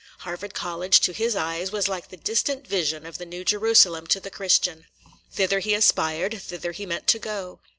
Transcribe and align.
Harvard 0.21 0.55
College, 0.55 0.99
to 0.99 1.13
his 1.13 1.35
eyes, 1.35 1.71
was 1.71 1.87
like 1.87 2.07
the 2.07 2.17
distant 2.17 2.65
vision 2.65 3.05
of 3.05 3.19
the 3.19 3.23
New 3.27 3.45
Jerusalem 3.45 4.07
to 4.07 4.19
the 4.19 4.31
Christian. 4.31 4.87
Thither 5.31 5.59
he 5.59 5.75
aspired, 5.75 6.41
thither 6.41 6.71
he 6.71 6.87
meant 6.87 7.05
to 7.09 7.19
go. 7.19 7.59